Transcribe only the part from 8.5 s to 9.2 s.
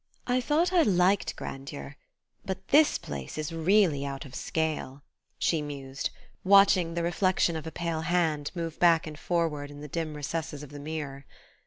move back and